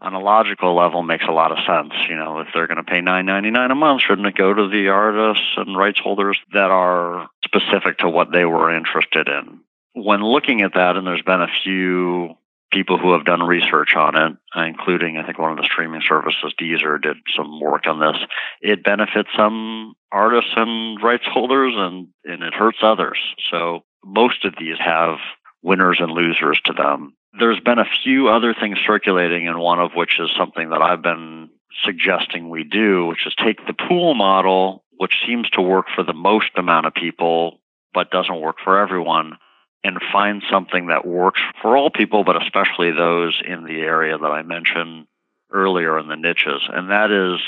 [0.00, 1.94] on a logical level makes a lot of sense.
[2.08, 4.52] You know, if they're going to pay nine ninety nine a month, shouldn't it go
[4.52, 9.60] to the artists and rights holders that are specific to what they were interested in?
[9.94, 12.34] When looking at that, and there's been a few
[12.72, 16.52] people who have done research on it, including I think one of the streaming services,
[16.60, 18.16] Deezer, did some work on this.
[18.60, 23.18] It benefits some artists and rights holders, and and it hurts others.
[23.50, 25.18] So most of these have
[25.62, 29.92] winners and losers to them there's been a few other things circulating, and one of
[29.94, 31.50] which is something that I've been
[31.82, 36.12] suggesting we do, which is take the pool model, which seems to work for the
[36.12, 37.60] most amount of people,
[37.92, 39.36] but doesn't work for everyone,
[39.82, 44.30] and find something that works for all people, but especially those in the area that
[44.30, 45.06] I mentioned
[45.52, 46.62] earlier in the niches.
[46.68, 47.40] And that is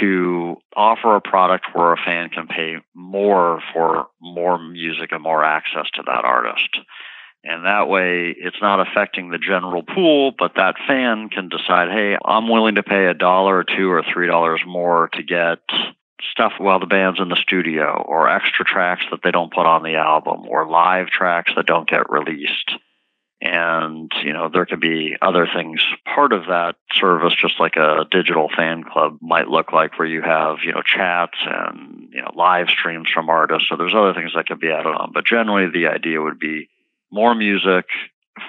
[0.00, 5.44] to offer a product where a fan can pay more for more music and more
[5.44, 6.78] access to that artist.
[7.46, 12.16] And that way, it's not affecting the general pool, but that fan can decide, hey,
[12.24, 15.58] I'm willing to pay a dollar or two or three dollars more to get
[16.30, 19.82] stuff while the band's in the studio, or extra tracks that they don't put on
[19.82, 22.72] the album, or live tracks that don't get released.
[23.42, 28.06] And, you know, there could be other things part of that service, just like a
[28.10, 32.30] digital fan club might look like, where you have, you know, chats and, you know,
[32.34, 33.68] live streams from artists.
[33.68, 35.10] So there's other things that could be added on.
[35.12, 36.70] But generally, the idea would be
[37.10, 37.86] more music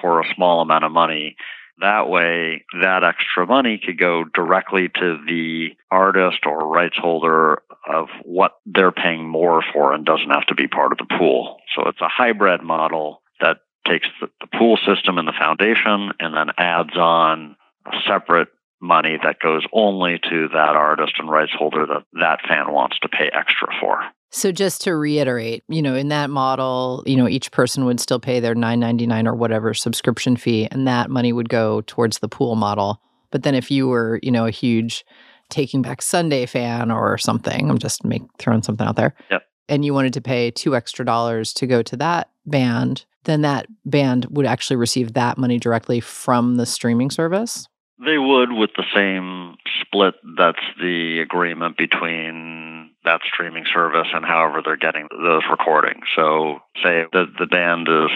[0.00, 1.36] for a small amount of money.
[1.78, 8.08] That way, that extra money could go directly to the artist or rights holder of
[8.24, 11.58] what they're paying more for and doesn't have to be part of the pool.
[11.74, 14.28] So it's a hybrid model that takes the,
[14.58, 18.48] pool system and the foundation and then adds on a separate
[18.80, 23.08] money that goes only to that artist and rights holder that that fan wants to
[23.08, 24.02] pay extra for.
[24.30, 28.20] So just to reiterate, you know, in that model, you know, each person would still
[28.20, 32.56] pay their 9.99 or whatever subscription fee and that money would go towards the pool
[32.56, 33.00] model.
[33.30, 35.04] But then if you were, you know, a huge
[35.48, 39.14] Taking Back Sunday fan or something, I'm just make throwing something out there.
[39.30, 39.42] Yep.
[39.68, 43.66] And you wanted to pay 2 extra dollars to go to that band, then that
[43.84, 47.68] band would actually receive that money directly from the streaming service.
[48.04, 54.60] They would with the same split that's the agreement between that streaming service and however
[54.64, 56.04] they're getting those recordings.
[56.14, 58.10] So say the the band is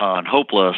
[0.00, 0.76] on Hopeless,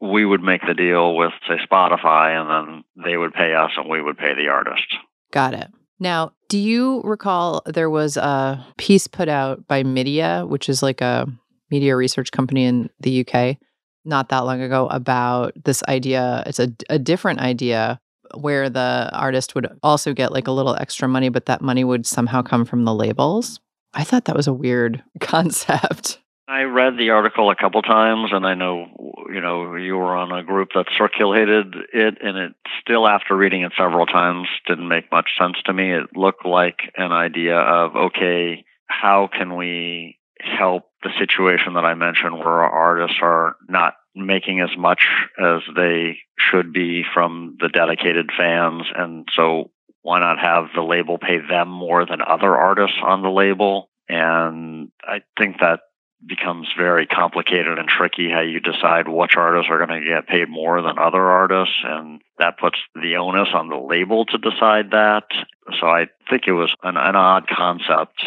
[0.00, 3.88] we would make the deal with say Spotify and then they would pay us and
[3.88, 4.86] we would pay the artist.
[5.32, 5.68] Got it.
[5.98, 11.02] Now, do you recall there was a piece put out by MIDiA, which is like
[11.02, 11.26] a
[11.70, 13.58] media research company in the UK,
[14.04, 16.42] not that long ago about this idea?
[16.46, 18.00] It's a, a different idea
[18.34, 22.06] where the artist would also get like a little extra money, but that money would
[22.06, 23.60] somehow come from the labels.
[23.92, 26.18] I thought that was a weird concept.
[26.48, 28.86] I read the article a couple times, and I know
[29.32, 33.62] you know you were on a group that circulated it, and it still, after reading
[33.62, 35.92] it several times, didn't make much sense to me.
[35.92, 41.94] It looked like an idea of okay, how can we help the situation that I
[41.94, 45.06] mentioned, where artists are not making as much
[45.38, 49.70] as they should be from the dedicated fans, and so
[50.02, 53.90] why not have the label pay them more than other artists on the label?
[54.08, 55.80] And I think that
[56.26, 60.48] becomes very complicated and tricky how you decide which artists are going to get paid
[60.48, 61.76] more than other artists.
[61.84, 65.24] And that puts the onus on the label to decide that.
[65.78, 68.22] So i think it was an, an odd concept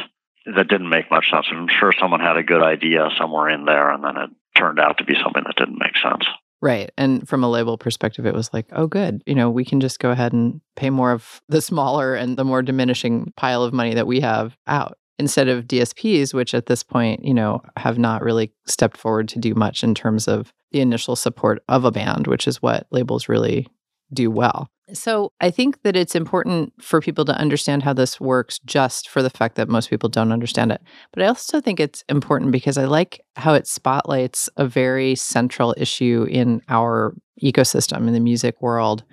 [0.45, 3.89] that didn't make much sense i'm sure someone had a good idea somewhere in there
[3.89, 6.25] and then it turned out to be something that didn't make sense
[6.63, 6.93] Right.
[6.97, 9.21] And from a label perspective, it was like, oh, good.
[9.25, 12.45] You know, we can just go ahead and pay more of the smaller and the
[12.45, 16.81] more diminishing pile of money that we have out instead of DSPs, which at this
[16.81, 20.79] point, you know, have not really stepped forward to do much in terms of the
[20.79, 23.67] initial support of a band, which is what labels really
[24.13, 24.69] do well.
[24.91, 29.21] So I think that it's important for people to understand how this works just for
[29.21, 30.81] the fact that most people don't understand it.
[31.13, 35.73] But I also think it's important because I like how it spotlights a very central
[35.77, 39.05] issue in our ecosystem in the music world,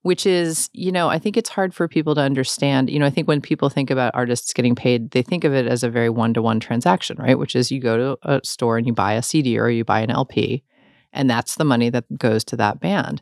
[0.00, 2.88] which is, you know, I think it's hard for people to understand.
[2.88, 5.66] You know, I think when people think about artists getting paid, they think of it
[5.66, 7.38] as a very one to one transaction, right?
[7.38, 10.00] Which is you go to a store and you buy a CD or you buy
[10.00, 10.64] an LP,
[11.12, 13.20] and that's the money that goes to that band.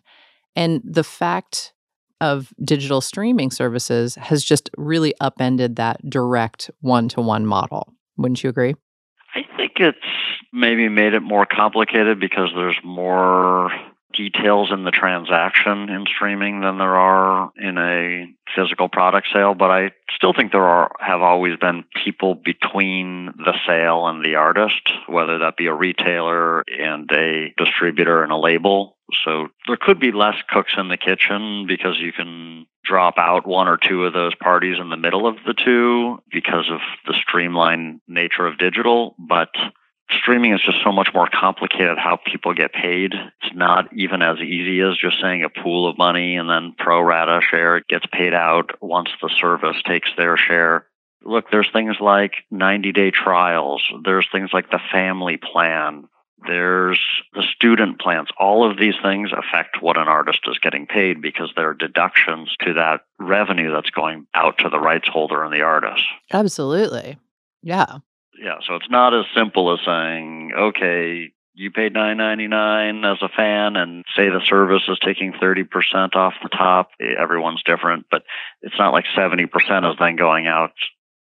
[0.54, 1.72] And the fact
[2.20, 7.92] of digital streaming services has just really upended that direct one to one model.
[8.16, 8.74] Wouldn't you agree?
[9.34, 9.98] I think it's
[10.52, 13.70] maybe made it more complicated because there's more
[14.20, 19.70] details in the transaction in streaming than there are in a physical product sale, but
[19.70, 24.92] I still think there are have always been people between the sale and the artist,
[25.06, 28.96] whether that be a retailer and a distributor and a label.
[29.24, 33.68] So there could be less cooks in the kitchen because you can drop out one
[33.68, 38.00] or two of those parties in the middle of the two because of the streamlined
[38.06, 39.50] nature of digital, but
[40.12, 43.14] streaming is just so much more complicated how people get paid.
[43.14, 47.00] It's not even as easy as just saying a pool of money and then pro
[47.00, 50.86] rata share it gets paid out once the service takes their share.
[51.22, 56.08] Look, there's things like 90 day trials, there's things like the family plan,
[56.46, 57.00] there's
[57.34, 58.28] the student plans.
[58.38, 62.54] All of these things affect what an artist is getting paid because there are deductions
[62.64, 66.04] to that revenue that's going out to the rights holder and the artist.
[66.32, 67.18] Absolutely.
[67.62, 67.98] Yeah.
[68.42, 73.18] Yeah, so it's not as simple as saying, okay, you paid nine ninety nine as
[73.20, 76.88] a fan, and say the service is taking thirty percent off the top.
[77.00, 78.22] Everyone's different, but
[78.62, 80.72] it's not like seventy percent is then going out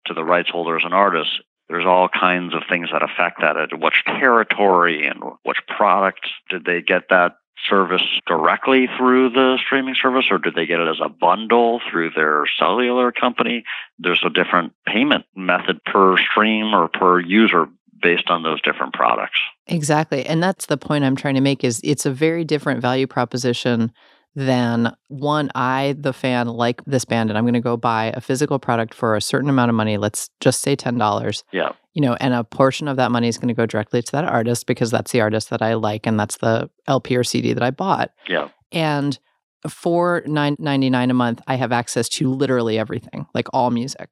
[0.06, 1.38] to the rights holders and artists.
[1.68, 3.58] There's all kinds of things that affect that.
[3.58, 7.36] At which territory and which product did they get that
[7.70, 12.12] service directly through the streaming service or do they get it as a bundle through
[12.16, 13.64] their cellular company?
[14.00, 17.68] There's a different payment method per stream or per user
[18.02, 19.40] based on those different products.
[19.68, 20.26] Exactly.
[20.26, 23.92] And that's the point I'm trying to make is it's a very different value proposition
[24.36, 28.22] than one I the fan like this band and I'm going to go buy a
[28.22, 31.44] physical product for a certain amount of money, let's just say $10.
[31.52, 31.74] Yeah.
[31.94, 34.24] You know, and a portion of that money is going to go directly to that
[34.24, 37.64] artist because that's the artist that I like and that's the LP or CD that
[37.64, 38.12] I bought.
[38.30, 38.50] Yeah.
[38.72, 39.20] And
[39.68, 44.10] for nine ninety nine a month, I have access to literally everything, like all music.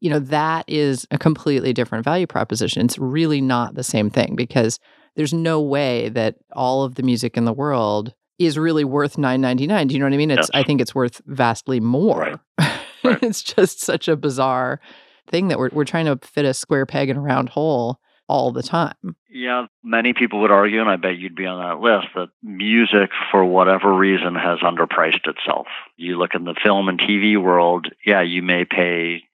[0.00, 2.84] You know, that is a completely different value proposition.
[2.84, 4.78] It's really not the same thing because
[5.16, 9.40] there's no way that all of the music in the world is really worth nine
[9.40, 9.86] ninety nine.
[9.88, 10.30] Do you know what I mean?
[10.30, 10.60] It's Yes.
[10.60, 12.40] I think it's worth vastly more.
[13.04, 13.20] Right.
[13.20, 14.80] it's just such a bizarre
[15.28, 18.52] thing that we're we're trying to fit a square peg in a round hole all
[18.52, 18.94] the time.
[19.28, 23.10] Yeah, many people would argue, and I bet you'd be on that list, that music,
[23.32, 25.66] for whatever reason, has underpriced itself.
[25.96, 29.24] You look in the film and TV world, yeah, you may pay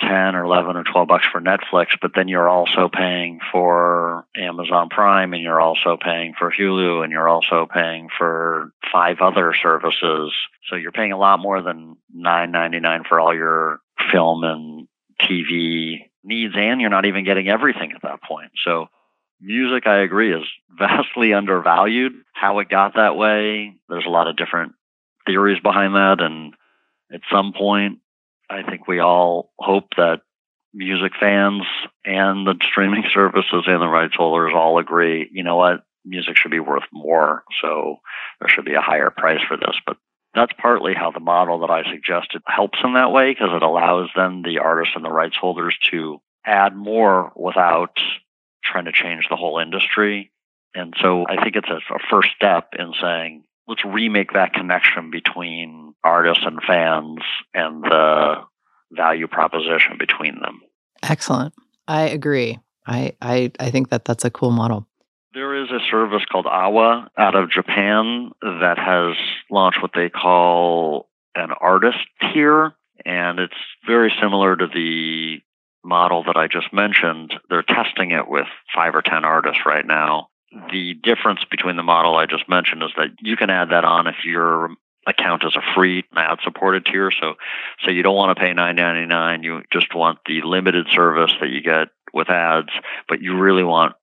[0.00, 4.88] 10 or 11 or 12 bucks for Netflix, but then you're also paying for Amazon
[4.88, 10.32] Prime and you're also paying for Hulu and you're also paying for five other services.
[10.68, 13.80] So you're paying a lot more than $9.99 for all your
[14.12, 14.88] film and
[15.20, 18.52] TV needs and you're not even getting everything at that point.
[18.64, 18.86] So
[19.40, 20.46] music I agree is
[20.78, 22.12] vastly undervalued.
[22.32, 24.74] How it got that way, there's a lot of different
[25.26, 26.54] theories behind that and
[27.12, 27.98] at some point
[28.50, 30.22] I think we all hope that
[30.74, 31.62] music fans
[32.04, 36.50] and the streaming services and the rights holders all agree, you know what, music should
[36.50, 37.44] be worth more.
[37.62, 37.96] So
[38.40, 39.76] there should be a higher price for this.
[39.86, 39.96] But
[40.34, 44.08] that's partly how the model that I suggested helps in that way because it allows
[44.14, 47.98] then the artists and the rights holders to add more without
[48.62, 50.30] trying to change the whole industry.
[50.74, 51.80] And so I think it's a,
[52.10, 57.20] first step in saying, let's remake that connection between artists and fans
[57.54, 58.36] and the
[58.90, 60.60] value proposition between them.
[61.02, 61.54] Excellent.
[61.86, 62.58] I agree.
[62.86, 64.86] I, I, I think that that's a cool model.
[65.34, 69.14] There is a service called AWA out of Japan that has
[69.50, 72.72] launched what they call an artist tier,
[73.04, 73.54] and it's
[73.86, 75.40] very similar to the
[75.84, 77.34] model that I just mentioned.
[77.50, 80.28] They're testing it with five or 10 artists right now.
[80.70, 84.06] The difference between the model I just mentioned is that you can add that on
[84.06, 84.70] if your
[85.06, 87.10] account is a free ad supported tier.
[87.10, 87.34] So,
[87.84, 89.42] so you don't want to pay nine ninety nine.
[89.42, 92.70] You just want the limited service that you get with ads,
[93.08, 93.94] but you really want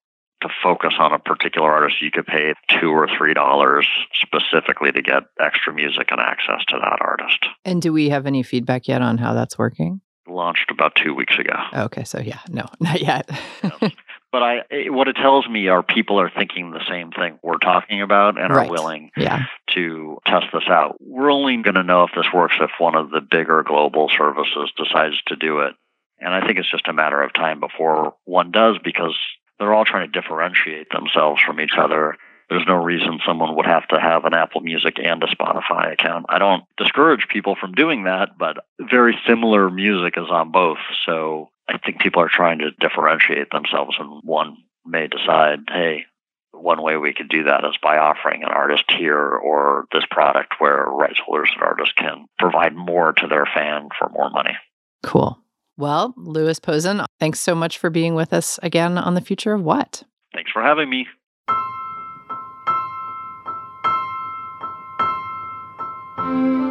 [0.42, 2.02] to focus on a particular artist.
[2.02, 6.78] You could pay two or three dollars specifically to get extra music and access to
[6.78, 7.46] that artist.
[7.64, 10.00] And do we have any feedback yet on how that's working?
[10.28, 11.54] Launched about two weeks ago.
[11.72, 13.30] Okay, so yeah, no, not yet.
[14.36, 17.56] But I, eh, what it tells me are people are thinking the same thing we're
[17.56, 18.68] talking about and Right.
[18.68, 19.44] are willing yeah.
[19.72, 20.96] to test this out.
[21.00, 24.70] We're only going to know if this works if one of the bigger global services
[24.76, 25.74] decides to do it.
[26.20, 29.16] And I think it's just a matter of time before one does because
[29.58, 32.18] they're all trying to differentiate themselves from each other.
[32.50, 36.26] There's no reason someone would have to have an Apple Music and a Spotify account.
[36.28, 40.78] I don't discourage people from doing that, but very similar music is on both.
[41.06, 46.04] So I think people are trying to differentiate themselves, and one may decide, hey,
[46.52, 50.54] one way we could do that is by offering an artist here or this product
[50.58, 54.56] where rights holders and artists can provide more to their fan for more money.
[55.02, 55.38] Cool.
[55.76, 59.62] Well, Louis Posen, thanks so much for being with us again on the future of
[59.62, 60.02] what?
[60.32, 61.06] Thanks for having me.
[66.18, 66.65] An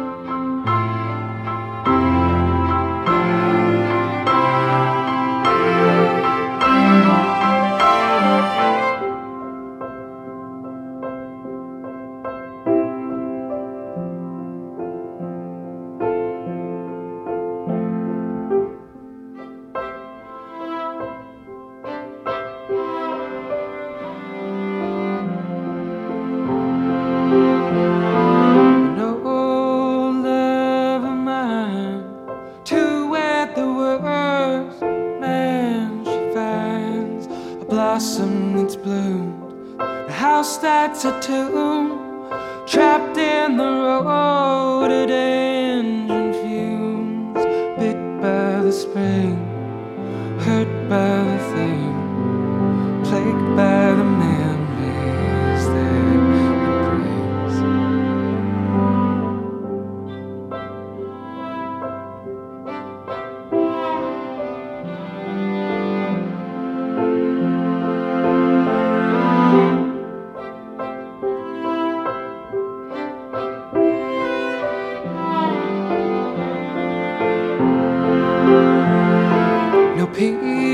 [80.16, 80.65] peace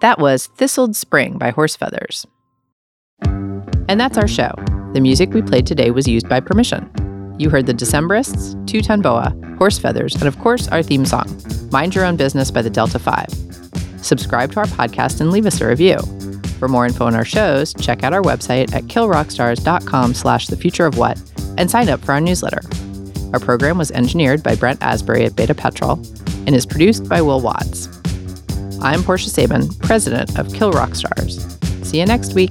[0.00, 2.26] That was Thistled Spring by Horse Feathers.
[3.22, 4.52] And that's our show.
[4.94, 6.90] The music we played today was used by permission.
[7.38, 11.26] You heard the Decemberists, Two Ton Boa, Horse Feathers, and of course our theme song,
[11.70, 13.26] Mind Your Own Business by the Delta 5.
[13.98, 15.98] Subscribe to our podcast and leave us a review.
[16.58, 20.86] For more info on our shows, check out our website at killrockstars.com slash the future
[20.86, 21.20] of what
[21.58, 22.60] and sign up for our newsletter.
[23.34, 25.98] Our program was engineered by Brent Asbury at Beta Petrol
[26.46, 27.99] and is produced by Will Watts.
[28.82, 31.58] I'm Portia Sabin, president of Kill Rock Stars.
[31.82, 32.50] See you next week.